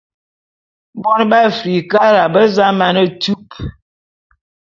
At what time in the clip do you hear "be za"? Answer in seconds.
2.33-2.67